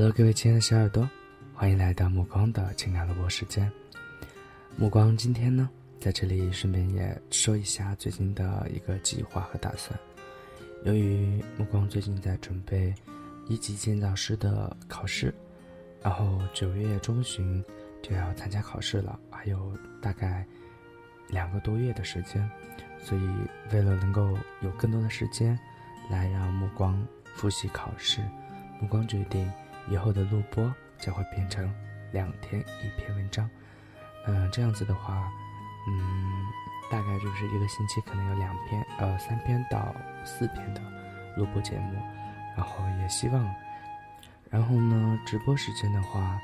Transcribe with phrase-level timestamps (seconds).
[0.00, 1.06] Hello，各位亲爱的小耳朵，
[1.52, 3.70] 欢迎来到目光的情感录播时间。
[4.74, 5.68] 目光今天呢，
[6.00, 10.00] 在这里顺便也说一下最近的一个计划和打算。
[10.84, 12.94] 由于目光最近在准备
[13.46, 15.34] 一级建造师的考试，
[16.02, 17.62] 然后九月中旬
[18.02, 20.46] 就要参加考试了，还有大概
[21.28, 22.50] 两个多月的时间，
[23.04, 23.30] 所以
[23.70, 25.58] 为了能够有更多的时间
[26.08, 28.22] 来让目光复习考试，
[28.80, 29.46] 目光决定
[29.88, 31.72] 以后的录播将会变成
[32.12, 33.48] 两天一篇文章。
[34.26, 35.30] 嗯，这样子的话，
[35.88, 36.46] 嗯，
[36.90, 40.80] 大概就是一个星期可能有两篇，呃，三篇到四篇的
[41.36, 41.94] 录播节目，
[42.56, 43.54] 然后也希望，
[44.50, 46.38] 然后呢，直播时间的话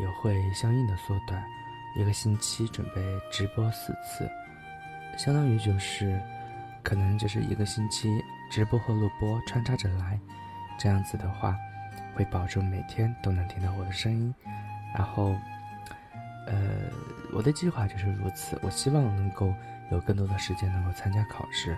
[0.00, 1.42] 也会相应的缩短，
[1.96, 4.30] 一个星期准备直播四次，
[5.16, 6.20] 相当于就是
[6.82, 10.20] 可能就是一个星期直播和录播穿插着来，
[10.78, 11.56] 这样子的话
[12.14, 14.34] 会保证每天都能听到我的声音，
[14.94, 15.34] 然后。
[16.46, 16.54] 呃，
[17.32, 18.58] 我的计划就是如此。
[18.60, 19.50] 我希望能够
[19.90, 21.74] 有更多的时间能够参加考试，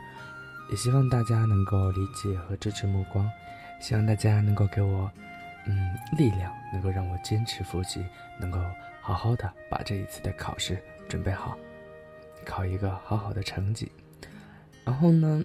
[0.68, 3.30] 也希望大家能够理解和支持目光，
[3.80, 5.08] 希望大家能够给我，
[5.66, 8.04] 嗯，力量，能够让我坚持复习，
[8.40, 8.58] 能够
[9.00, 11.56] 好好的把这一次的考试准备好，
[12.44, 13.92] 考一个好好的成绩。
[14.84, 15.44] 然后呢，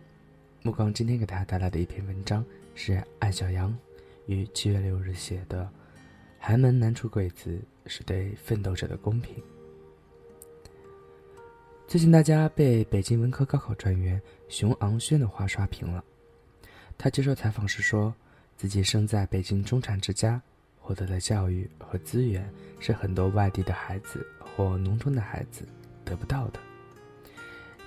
[0.63, 3.71] 目光今天给大家带来的一篇文章是艾小阳
[4.25, 5.69] 于七月六日写的。
[6.43, 9.43] 寒门难出贵子是对奋斗者的公平。
[11.87, 14.19] 最近大家被北京文科高考状元
[14.49, 16.03] 熊昂轩的话刷屏了。
[16.97, 18.11] 他接受采访时说，
[18.57, 20.41] 自己生在北京中产之家，
[20.79, 25.63] 获得的教育和资源是很多外地的孩子或农村的孩子
[26.03, 26.59] 得不到的。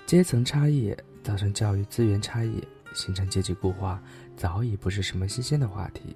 [0.05, 4.01] 阶层差异造成教育资源差异，形成阶级固化，
[4.37, 6.15] 早已不是什么新鲜的话题。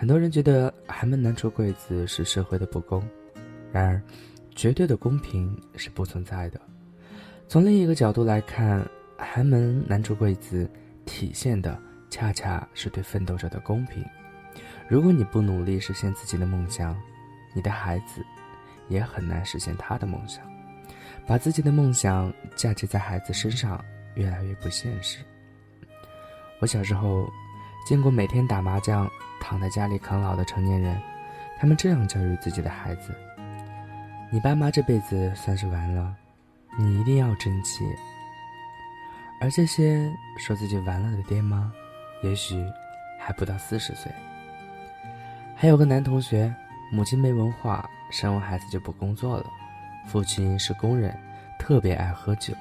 [0.00, 3.02] 很多人觉得寒门难出贵子是社会的不公，
[3.72, 4.00] 然而，
[4.54, 6.60] 绝对的公平是不存在的。
[7.48, 10.70] 从另一个角度来看，寒门难出贵子
[11.04, 11.76] 体现的
[12.08, 14.04] 恰恰是对奋斗者的公平。
[14.88, 16.96] 如果你不努力实现自己的梦想，
[17.52, 18.24] 你的孩子
[18.86, 20.44] 也很难实现他的梦想。
[21.26, 23.84] 把自己的梦想嫁接在孩子身上，
[24.14, 25.18] 越来越不现实。
[26.60, 27.28] 我小时候
[27.88, 29.10] 见过每天打麻将。
[29.40, 31.00] 躺在家里啃老的成年人，
[31.58, 33.14] 他们这样教育自己的孩子
[34.30, 36.14] ：“你爸妈这辈子算是完了，
[36.76, 37.86] 你一定要争气。”
[39.40, 41.72] 而这些说自己完了的爹妈，
[42.22, 42.62] 也许
[43.18, 44.12] 还不到四十岁。
[45.56, 46.54] 还有个男同学，
[46.92, 49.46] 母亲没文化，生完孩子就不工作了，
[50.04, 51.16] 父亲是工人，
[51.58, 52.52] 特别爱喝酒，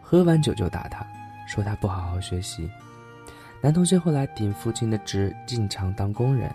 [0.00, 1.04] 喝完酒就打他，
[1.44, 2.70] 说他不好好学习。
[3.62, 6.54] 男同学后来顶父亲的职进厂当工人，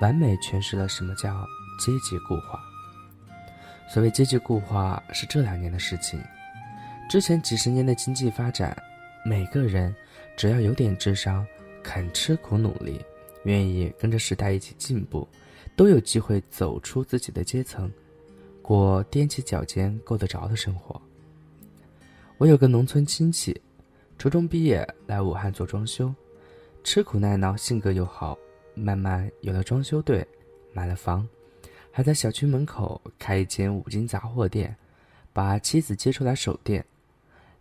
[0.00, 1.46] 完美诠释了什么叫
[1.78, 2.60] 阶级固化。
[3.88, 6.20] 所谓阶级固化是这两年的事情，
[7.08, 8.76] 之前几十年的经济发展，
[9.24, 9.94] 每个人
[10.36, 11.46] 只要有点智商，
[11.82, 13.00] 肯吃苦努力，
[13.44, 15.26] 愿意跟着时代一起进步，
[15.74, 17.90] 都有机会走出自己的阶层，
[18.60, 21.00] 过踮起脚尖够得着的生活。
[22.38, 23.58] 我有个农村亲戚，
[24.18, 26.14] 初中毕业来武汉做装修。
[26.82, 28.36] 吃苦耐劳，性格又好，
[28.74, 30.26] 慢慢有了装修队，
[30.72, 31.28] 买了房，
[31.92, 34.74] 还在小区门口开一间五金杂货店，
[35.32, 36.84] 把妻子接出来守店，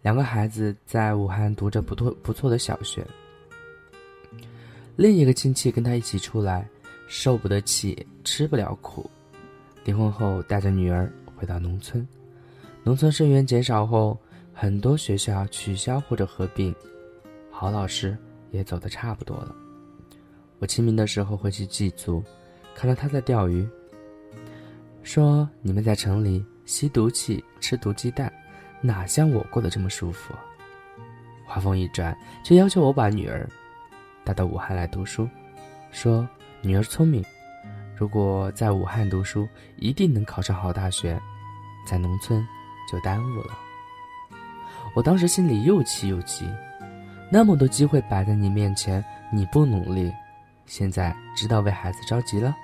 [0.01, 3.05] 两个孩子在武汉读着不错不错的小学。
[4.95, 6.67] 另一个亲戚跟他一起出来，
[7.07, 9.09] 受不得气，吃不了苦，
[9.83, 12.07] 离婚后带着女儿回到农村，
[12.83, 14.17] 农村生源减少后，
[14.53, 16.73] 很多学校取消或者合并，
[17.51, 18.17] 好老师。
[18.51, 19.55] 也走得差不多了。
[20.59, 22.23] 我清明的时候回去祭祖，
[22.75, 23.67] 看到他在钓鱼，
[25.03, 28.31] 说：“你们在城里吸毒气、吃毒鸡蛋，
[28.81, 30.33] 哪像我过得这么舒服？”
[31.47, 33.49] 话锋一转，却要求我把女儿
[34.23, 35.27] 带到武汉来读书，
[35.91, 36.27] 说
[36.61, 37.23] ：“女儿聪明，
[37.95, 39.47] 如果在武汉读书，
[39.77, 41.19] 一定能考上好大学，
[41.87, 42.45] 在农村
[42.91, 43.57] 就耽误了。”
[44.95, 46.45] 我当时心里又气又急。
[47.31, 50.11] 那么多机会摆在你面前，你不努力，
[50.65, 52.55] 现在知道为孩子着急了。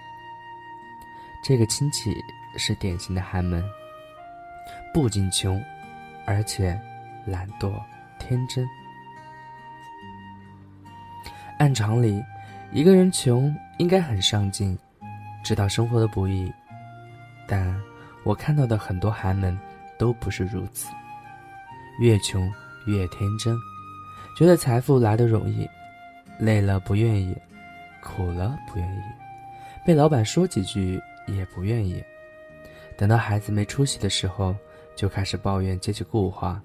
[1.44, 2.16] 这个亲戚
[2.58, 3.64] 是典型的寒门，
[4.92, 5.62] 不仅穷，
[6.26, 6.80] 而且
[7.28, 7.72] 懒惰
[8.18, 8.68] 天真。
[11.60, 12.24] 按常理，
[12.72, 14.76] 一个人穷应该很上进，
[15.44, 16.52] 知道生活的不易，
[17.48, 17.80] 但
[18.24, 19.56] 我看到的很多寒门
[20.00, 20.90] 都不是如此，
[22.00, 22.52] 越穷
[22.88, 23.56] 越天真。
[24.38, 25.68] 觉得财富来的容易，
[26.40, 27.36] 累了不愿意，
[28.02, 29.02] 苦了不愿意，
[29.86, 32.04] 被老板说几句也不愿意。
[32.98, 34.56] 等到孩子没出息的时候，
[34.96, 36.62] 就开始抱怨阶级固化，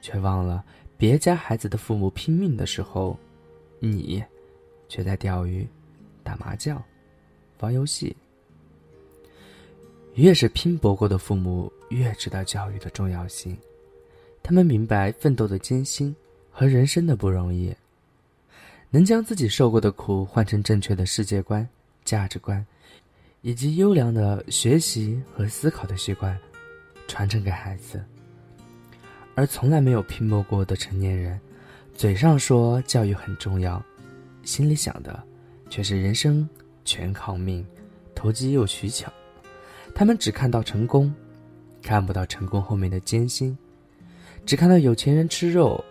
[0.00, 0.64] 却忘了
[0.96, 3.18] 别家孩子的父母拼命的时候，
[3.78, 4.22] 你
[4.88, 5.68] 却在钓鱼、
[6.22, 6.82] 打麻将、
[7.60, 8.16] 玩游戏。
[10.14, 13.56] 越是拼搏过的父母，越知道教育的重要性。
[14.42, 16.14] 他们明白奋斗的艰辛
[16.60, 17.74] 和人生的不容易，
[18.90, 21.66] 能将自己受过的苦换成正确的世界观、
[22.04, 22.62] 价值观，
[23.40, 26.38] 以及优良的学习和思考的习惯，
[27.08, 28.04] 传承给孩子。
[29.34, 31.40] 而从来没有拼搏过的成年人，
[31.94, 33.82] 嘴上说教育很重要，
[34.42, 35.18] 心里想的
[35.70, 36.46] 却是人生
[36.84, 37.66] 全靠命，
[38.14, 39.10] 投机又取巧。
[39.94, 41.10] 他们只看到成功，
[41.80, 43.56] 看不到成功后面的艰辛；
[44.44, 45.82] 只看到有钱人吃肉，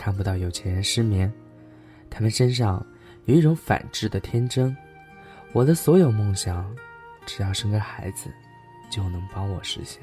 [0.00, 1.30] 看不到有钱人失眠。
[2.08, 2.84] 他们身上
[3.26, 4.74] 有一种反智的天真。
[5.52, 6.74] 我的所有梦想，
[7.26, 8.30] 只要生个孩子，
[8.88, 10.02] 就能帮我实现。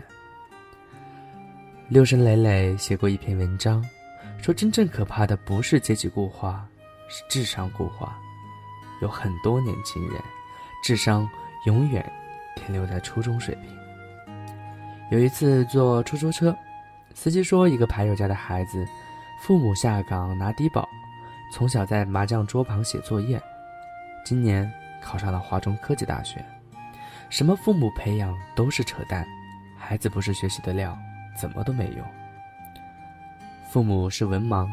[1.90, 3.84] 六神磊磊写过一篇文章，
[4.40, 6.68] 说真正可怕的不是阶级固化，
[7.10, 8.16] 是智商固化。
[9.02, 10.22] 有很多年轻人，
[10.84, 11.28] 智商
[11.66, 12.06] 永远。
[12.60, 13.66] 停留在初中水平。
[15.12, 16.58] 有一次坐出租车，
[17.14, 18.84] 司机说一个牌友家的孩子，
[19.40, 20.88] 父母下岗拿低保，
[21.54, 23.42] 从小在麻将桌旁写作业，
[24.26, 24.70] 今年
[25.02, 26.44] 考上了华中科技大学。
[27.30, 29.26] 什么父母培养都是扯淡，
[29.78, 30.98] 孩子不是学习的料，
[31.40, 32.06] 怎么都没用。
[33.70, 34.68] 父母是文盲，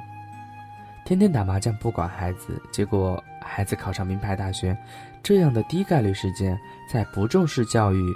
[1.04, 4.76] 天天打麻将不管孩子，结果孩子考上名牌大学。
[5.22, 6.58] 这样的低概率事件，
[6.88, 8.12] 在不重视教育，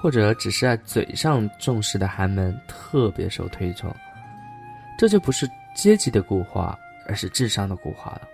[0.00, 3.94] 或者只是在嘴上重视的寒门特别受推崇。
[4.98, 5.50] 这就不是
[5.80, 8.28] 阶级的固化，而是智商的固化了。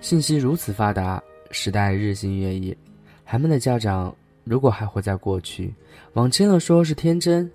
[0.00, 1.20] 信息如此发达，
[1.50, 2.76] 时代日新月异，
[3.24, 4.14] 寒门的家长
[4.44, 5.74] 如果还活在过去，
[6.12, 7.50] 往轻了说是天真，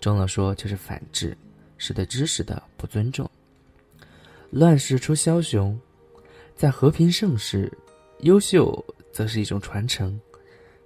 [0.00, 1.36] 重了说就是反智，
[1.78, 3.30] 是对知识的不尊重。
[4.50, 5.78] 乱世出枭雄，
[6.56, 7.70] 在和平盛世。
[8.22, 10.20] 优秀则是一种传承，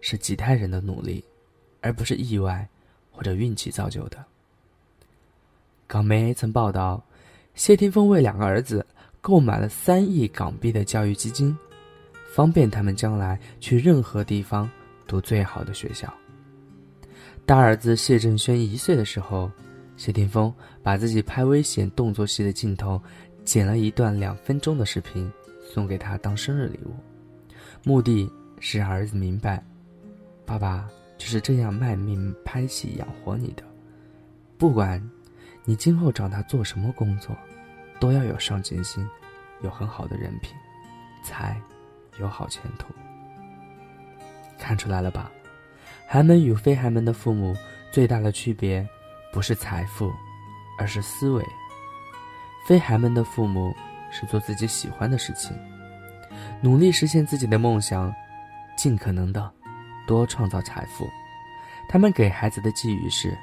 [0.02, 1.24] 是几代人的努力，
[1.80, 2.68] 而不是意外
[3.10, 4.22] 或者运气造就的。
[5.88, 7.00] 港媒曾报道，
[7.54, 8.84] 谢霆锋为两个儿子
[9.20, 11.56] 购买了三亿港币的教育基金，
[12.32, 14.68] 方便他们将来去任何地方
[15.06, 16.12] 读最好的学校。
[17.44, 19.48] 大儿子谢振轩一岁的时候，
[19.96, 20.52] 谢霆锋
[20.82, 23.00] 把自己拍危险动作戏的镜头
[23.44, 25.30] 剪了一段两分钟的视频，
[25.72, 26.90] 送给他当生日礼物。
[27.84, 28.28] 目的
[28.58, 29.64] 是让儿子明白，
[30.44, 33.62] 爸爸就是这样卖命拍戏养活你的。
[34.58, 35.00] 不管
[35.68, 37.36] 你今后长大做什么工作，
[37.98, 39.04] 都要有上进心，
[39.62, 40.54] 有很好的人品，
[41.24, 41.60] 才
[42.20, 42.86] 有好前途。
[44.56, 45.28] 看出来了吧？
[46.06, 47.52] 寒门与非寒门的父母
[47.90, 48.88] 最大的区别，
[49.32, 50.12] 不是财富，
[50.78, 51.44] 而是思维。
[52.64, 53.74] 非寒门的父母
[54.12, 55.52] 是做自己喜欢的事情。
[56.62, 58.14] 努力实现自己的梦想，
[58.76, 59.52] 尽可能的
[60.06, 61.10] 多创造财富。
[61.88, 63.36] 他们给孩子的寄语是：“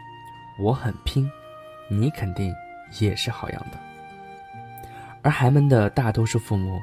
[0.57, 1.29] 我很拼，
[1.89, 2.53] 你肯定
[2.99, 3.77] 也是好样的。”
[5.21, 6.79] 而寒门的大多数父母，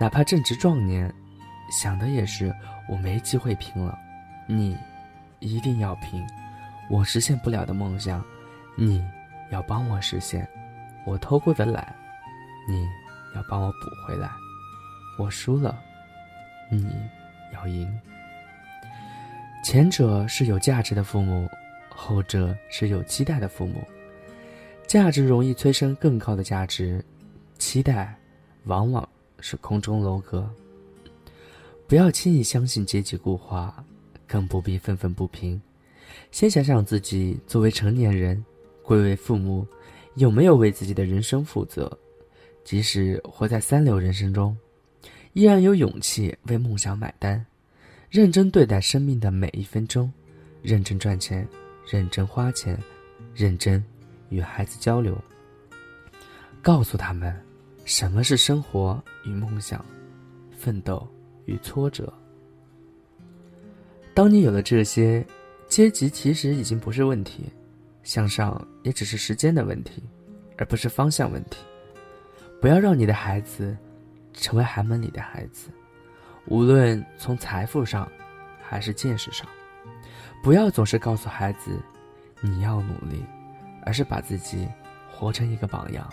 [0.00, 1.12] 哪怕正值壮年，
[1.70, 2.52] 想的也是
[2.88, 3.98] ：“我没机会拼了，
[4.46, 4.76] 你
[5.38, 6.26] 一定要拼。
[6.90, 8.24] 我实现不了的梦想，
[8.76, 9.04] 你
[9.50, 10.48] 要帮我实现。
[11.06, 11.94] 我偷过的懒，
[12.68, 12.84] 你
[13.34, 14.28] 要帮我补回来。”
[15.16, 15.78] 我输了，
[16.68, 16.92] 你
[17.52, 17.88] 要赢。
[19.62, 21.48] 前者是有价值的父母，
[21.88, 23.86] 后者是有期待的父母。
[24.86, 27.04] 价值容易催生更高的价值，
[27.58, 28.16] 期待
[28.64, 29.06] 往往
[29.40, 30.48] 是空中楼阁。
[31.86, 33.84] 不要轻易相信阶级固化，
[34.26, 35.60] 更不必愤愤不平。
[36.30, 38.42] 先想想自己作为成年人，
[38.82, 39.66] 贵为父母，
[40.14, 41.90] 有没有为自己的人生负责？
[42.62, 44.56] 即使活在三流人生中。
[45.32, 47.44] 依然有勇气为梦想买单，
[48.08, 50.10] 认真对待生命的每一分钟，
[50.62, 51.46] 认真赚钱，
[51.90, 52.78] 认真花钱，
[53.34, 53.84] 认真
[54.34, 55.16] 与孩子交流，
[56.60, 57.34] 告诉他们
[57.84, 59.84] 什么是生活与梦想，
[60.50, 61.06] 奋斗
[61.44, 62.12] 与挫折。
[64.12, 65.24] 当你有了这些，
[65.68, 67.50] 阶级其实已经不是问题，
[68.02, 70.02] 向上也只是时间的问题，
[70.58, 71.58] 而不是方向问题。
[72.60, 73.76] 不要让你的孩子。
[74.36, 75.68] 成为寒门里的孩子，
[76.48, 78.10] 无论从财富上，
[78.60, 79.46] 还是见识上，
[80.42, 81.80] 不要总是告诉孩子
[82.40, 83.24] 你要努力，
[83.84, 84.68] 而是把自己
[85.12, 86.08] 活成一个榜样。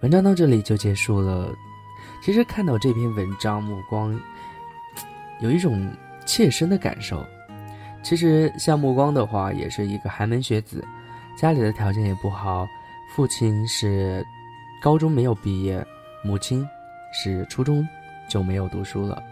[0.00, 1.52] 文章到这里就结束了。
[2.22, 4.18] 其实看到这篇文章，目光
[5.40, 5.90] 有一种
[6.26, 7.24] 切身的感受。
[8.02, 10.84] 其实像目光的话，也是一个寒门学子，
[11.36, 12.66] 家里的条件也不好，
[13.14, 14.24] 父亲是
[14.80, 15.84] 高中没有毕业，
[16.24, 16.66] 母亲
[17.12, 17.86] 是初中
[18.28, 19.22] 就没有读书了。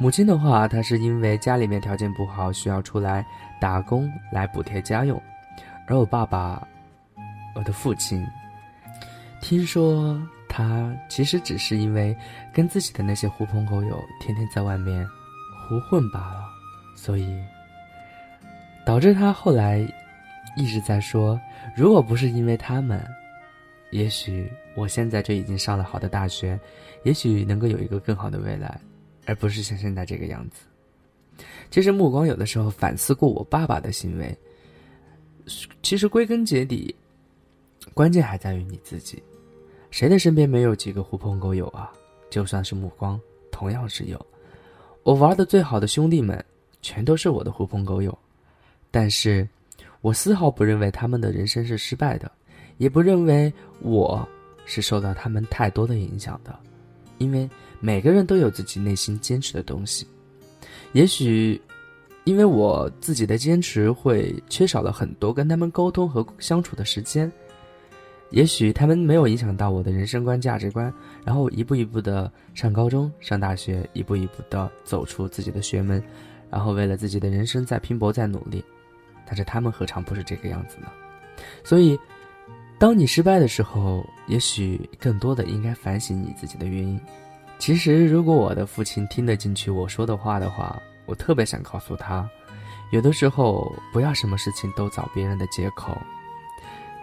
[0.00, 3.26] 母亲的话，她是因为家里面条件不好，需要出来
[3.60, 5.20] 打工来补贴家用，
[5.88, 6.66] 而我爸爸，
[7.56, 8.24] 我的父亲，
[9.42, 10.16] 听说
[10.48, 12.16] 他其实只是因为
[12.52, 15.04] 跟自己的那些狐朋狗友天天在外面
[15.68, 16.44] 胡混罢了，
[16.94, 17.36] 所以。
[18.86, 19.86] 导致他后来
[20.56, 21.38] 一直在说，
[21.76, 23.04] 如果不是因为他们，
[23.90, 26.58] 也许我现在就已经上了好的大学，
[27.02, 28.80] 也许能够有一个更好的未来，
[29.28, 31.44] 而不是像现在这个样子。
[31.70, 34.36] 其实目光有的时候反思过我爸爸的行为，
[35.82, 36.94] 其实归根结底，
[37.92, 39.22] 关键还在于你自己。
[39.90, 41.92] 谁的身边没有几个狐朋狗友啊？
[42.30, 43.20] 就算是目光，
[43.52, 44.26] 同样是有。
[45.02, 46.42] 我玩的最好的兄弟们，
[46.80, 48.16] 全都是我的狐朋狗友。
[48.90, 49.46] 但是，
[50.00, 52.30] 我丝毫不认为他们的人生是失败的，
[52.78, 54.26] 也不认为我
[54.64, 56.58] 是受到他们太多的影响的，
[57.18, 57.48] 因为
[57.80, 60.06] 每个人都有自己内心坚持的东西。
[60.92, 61.60] 也许，
[62.24, 67.30] 因为我自己的坚持会缺少了很多跟他们沟通和相处的时间，
[68.30, 70.92] 也许他们没有影响到我的人生观、价值观，
[71.24, 76.02] 然后一步一步的上高中、上大学，一步一步的走出自己的学门，
[76.50, 78.64] 然后为了自己的人生在拼搏、在努力。
[79.26, 80.86] 但是他们何尝不是这个样子呢？
[81.62, 81.98] 所以，
[82.78, 86.98] 当你失败的时候，也许更多的应该反省你自己的原因。
[87.58, 92.28] 其实，如果我的父亲听得进去我说的话的话，我特别想告诉他，
[92.92, 95.96] 有的时候不要什么事情都找别人的借口，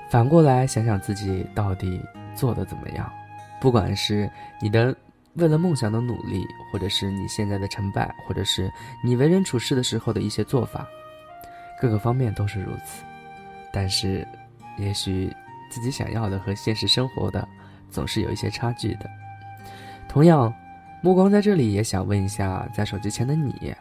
[0.09, 2.01] 反过来想想自己到底
[2.33, 3.11] 做的怎么样。
[3.59, 4.29] 不管是
[4.61, 4.95] 你的
[5.33, 8.71] 为了梦想的努力，或者是你现在的成败，或者是
[9.03, 10.87] 你为人处事的时候的一些做法。
[11.81, 13.03] 各个方面都是如此，
[13.73, 14.25] 但是，
[14.77, 15.31] 也许
[15.69, 17.45] 自己想要的和现实生活的
[17.91, 19.09] 总是有一些差距的。
[20.15, 20.51] 同样，
[21.01, 23.75] 目光在这里也想问一下，在手机前的你，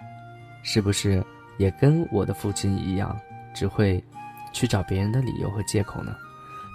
[0.64, 1.24] 是不是
[1.58, 3.16] 也跟我的父亲一样，
[3.54, 4.02] 只会
[4.52, 6.12] 去找别人的理由和借口呢？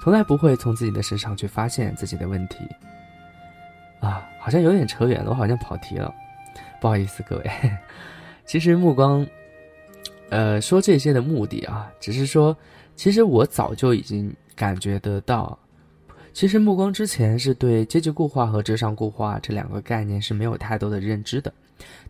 [0.01, 2.60] 从来不会从自己的身上去发现自己的问题。
[4.00, 6.16] 啊，好像有点扯远了，我好像跑题了，
[6.80, 7.51] 不好意思各位。
[8.48, 9.28] 其实目光。
[10.30, 12.56] 呃，说这些的目的啊，只是说，
[12.96, 15.60] 其实我早就已经感觉得到，
[16.33, 21.53] 其实目光之前是对阶级固化和智商固化这两个概念是没有太多的认知的，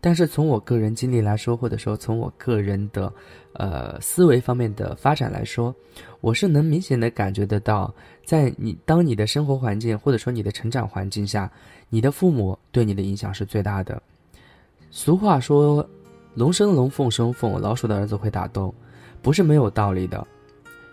[0.00, 3.12] 但是从我个人经历来说，或者说从我个人的，
[3.54, 5.74] 呃，思维方面的发展来说，
[6.20, 7.92] 我是能明显的感觉得到，
[8.24, 11.50] 在你当你的生活环境或者说你的成长环境下，
[11.88, 14.00] 你的父母对你的影响是最大的。
[14.90, 15.88] 俗话说。
[16.36, 18.72] 龙生龙，凤生凤，老鼠的儿子会打洞，
[19.20, 20.24] 不是没有道理的，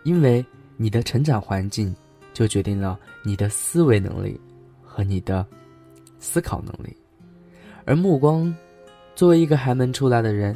[0.03, 0.43] 因为
[0.77, 1.96] 你的成长环境
[2.38, 4.39] 就决定了你的思维能力
[4.84, 5.44] 和你的
[6.20, 6.96] 思考能力。
[7.84, 8.53] 而目光，
[9.15, 10.56] 作为一个寒门出来的人，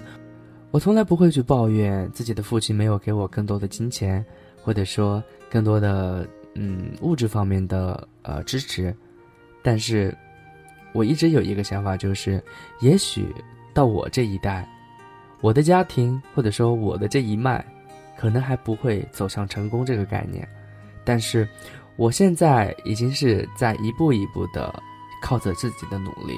[0.69, 4.23] 我从来不会去抱怨自己的父亲没有给我更多的金钱，
[4.61, 8.95] 或者说更多的嗯物质方面的呃支持，
[9.63, 10.15] 但是
[10.93, 12.39] 我一直有一个想法，就是
[12.81, 13.25] 也许。
[13.73, 14.67] 到我这一代，
[15.39, 17.65] 我的家庭或者说我的这一脉，
[18.17, 20.45] 可能还不会走向成功这个概念，
[21.03, 21.47] 但是
[21.95, 24.73] 我现在已经是在一步一步的
[25.21, 26.35] 靠着自己的努力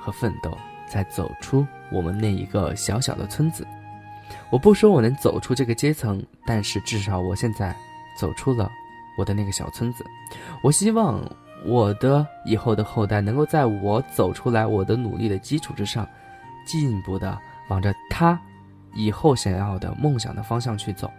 [0.00, 0.56] 和奋斗，
[0.88, 3.66] 在走出我们那一个小小的村子。
[4.50, 7.74] 我不说我能走出这个阶层，但是至少我现在
[8.18, 8.70] 走出了
[9.18, 10.04] 我的那个小村子。
[10.62, 11.20] 我希望
[11.64, 16.08] 我的以后的后代能够在我走出来我的努力的基础之上。
[16.64, 18.40] 进一步的往着他
[18.94, 21.10] 以后想要的梦想的方向去走，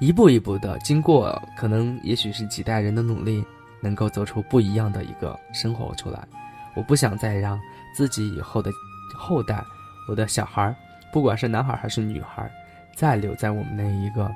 [0.00, 3.44] 一步一步的经过，可能也许是几代人的努力，
[3.80, 6.26] 能够走出不一样的一个生活出来。
[6.74, 7.60] 我不想再让
[7.94, 8.70] 自己以后的
[9.16, 9.62] 后代，
[10.08, 10.74] 我的小孩
[11.12, 12.50] 不管是男孩还是女孩
[12.94, 14.30] 再留在我们那一个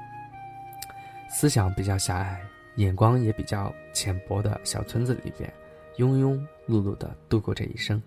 [1.28, 2.40] 思想比较狭隘、
[2.76, 5.52] 眼光也比较浅薄的小村子里边，
[5.96, 6.38] 庸庸
[6.68, 8.02] 碌碌的度过这一生。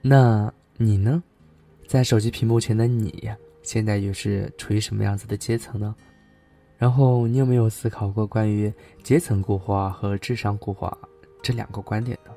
[0.00, 0.52] 那。
[0.80, 1.20] 你呢，
[1.88, 3.28] 在手机屏幕前的你，
[3.64, 5.92] 现在又是处于什么样子的阶层呢？
[6.78, 10.96] 然后你有没有思考过关于阶层固化和智商固化
[11.42, 12.30] 这两个观点呢？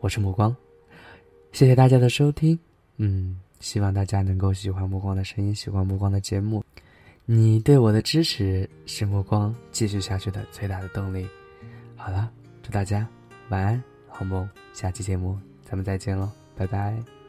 [0.00, 0.54] 我是目光，
[1.52, 2.58] 谢谢大家的收听。
[2.96, 6.64] 嗯，希望大家能够喜欢目光的声音，喜欢目光的节目。
[7.24, 11.28] 你对我的支持是目光继续下去的最大的动力。
[11.94, 12.28] 好了，
[12.62, 13.06] 祝大家
[13.50, 14.48] 晚安，好梦。
[14.72, 17.19] 下期节目咱们再见喽，拜拜。